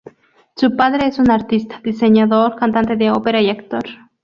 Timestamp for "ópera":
3.11-3.39